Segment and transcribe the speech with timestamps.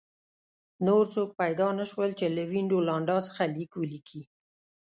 [0.87, 4.21] نور څوک پیدا نه شول چې له وینډولانډا څخه لیک ولیکي